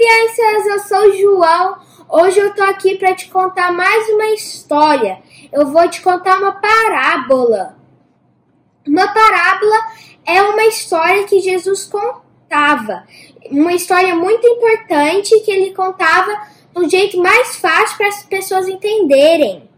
[0.00, 1.78] crianças, eu sou o João.
[2.08, 5.18] Hoje eu tô aqui para te contar mais uma história.
[5.52, 7.76] Eu vou te contar uma parábola.
[8.86, 9.76] Uma parábola
[10.24, 13.04] é uma história que Jesus contava.
[13.50, 19.68] Uma história muito importante que ele contava do jeito mais fácil para as pessoas entenderem.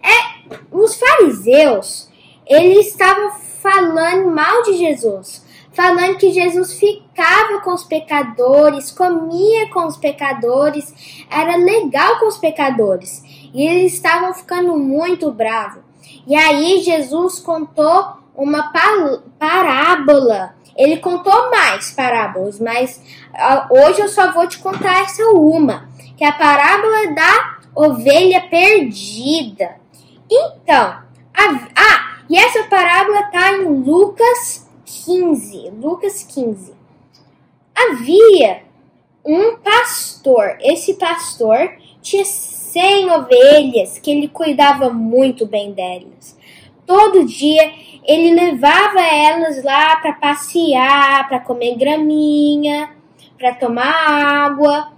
[0.00, 2.08] É, os fariseus,
[2.46, 9.86] eles estavam falando mal de Jesus falando que Jesus ficava com os pecadores, comia com
[9.86, 13.22] os pecadores, era legal com os pecadores.
[13.52, 15.82] E eles estavam ficando muito bravos.
[16.26, 18.72] E aí Jesus contou uma
[19.38, 20.54] parábola.
[20.76, 23.02] Ele contou mais parábolas, mas
[23.70, 29.76] hoje eu só vou te contar essa uma, que é a parábola da ovelha perdida.
[30.30, 30.84] Então,
[31.34, 34.59] a, ah, e essa parábola está em Lucas
[35.10, 36.72] 15, Lucas 15.
[37.74, 38.62] Havia
[39.24, 40.56] um pastor.
[40.60, 46.38] Esse pastor tinha 100 ovelhas que ele cuidava muito bem delas.
[46.86, 47.72] Todo dia
[48.04, 52.90] ele levava elas lá para passear, para comer graminha,
[53.36, 53.92] para tomar
[54.46, 54.92] água.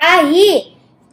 [0.00, 0.72] Aí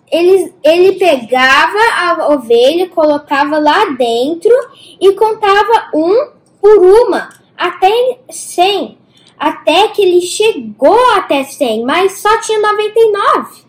[0.10, 4.52] ele, ele pegava a ovelha, colocava lá dentro
[5.00, 8.98] e contava um por uma até 100,
[9.38, 13.62] até que ele chegou até 100, mas só tinha 99.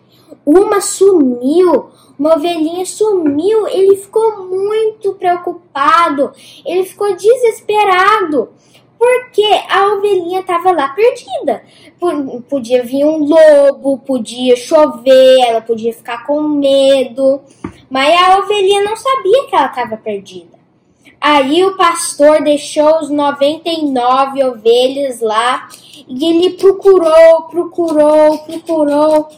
[0.43, 6.31] Uma sumiu, uma ovelhinha sumiu, ele ficou muito preocupado,
[6.65, 8.49] ele ficou desesperado,
[8.97, 11.63] porque a ovelhinha estava lá perdida.
[12.49, 17.41] Podia vir um lobo, podia chover, ela podia ficar com medo,
[17.91, 20.62] mas a ovelhinha não sabia que ela estava perdida.
[21.23, 25.69] Aí o pastor deixou os 99 ovelhas lá
[26.05, 29.29] e ele procurou, procurou, procurou.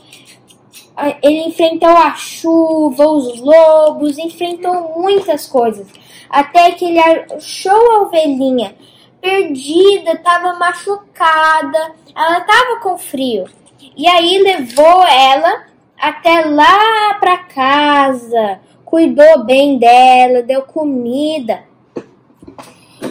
[1.22, 5.86] Ele enfrentou a chuva, os lobos, enfrentou muitas coisas.
[6.28, 8.76] Até que ele achou a ovelhinha
[9.22, 13.46] perdida, estava machucada, ela estava com frio.
[13.96, 15.68] E aí levou ela
[16.00, 21.75] até lá para casa, cuidou bem dela, deu comida.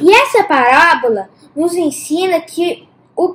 [0.04, 3.32] E essa parábola nos ensina que o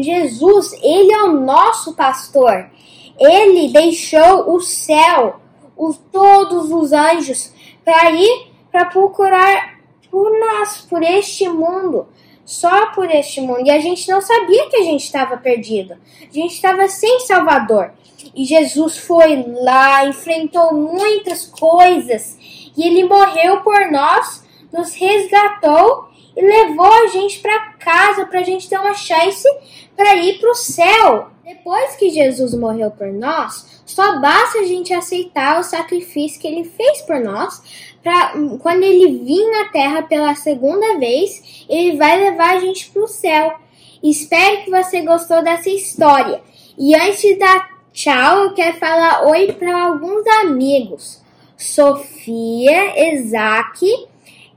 [0.00, 2.70] Jesus, ele é o nosso pastor.
[3.18, 5.38] Ele deixou o céu,
[5.76, 7.52] os, todos os anjos,
[7.84, 9.80] para ir para procurar
[10.10, 12.06] por nós, por este mundo,
[12.42, 13.66] só por este mundo.
[13.66, 15.92] E a gente não sabia que a gente estava perdido.
[16.22, 17.92] A gente estava sem Salvador.
[18.34, 22.38] E Jesus foi lá, enfrentou muitas coisas
[22.74, 28.44] e ele morreu por nós nos resgatou e levou a gente para casa para a
[28.44, 29.48] gente ter uma chance
[29.96, 31.30] para ir para o céu.
[31.44, 36.64] Depois que Jesus morreu por nós, só basta a gente aceitar o sacrifício que ele
[36.64, 37.62] fez por nós.
[38.02, 43.02] Pra, quando ele vir na terra pela segunda vez, ele vai levar a gente para
[43.02, 43.54] o céu.
[44.02, 46.40] Espero que você gostou dessa história.
[46.78, 51.20] E antes de dar tchau, eu quero falar oi para alguns amigos.
[51.56, 53.84] Sofia, Isaac,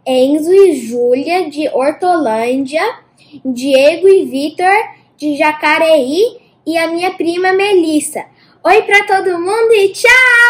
[0.05, 2.81] Enzo e Júlia de Hortolândia,
[3.45, 4.67] Diego e Vitor
[5.15, 8.25] de Jacareí e a minha prima Melissa.
[8.63, 10.40] Oi para todo mundo e tchau!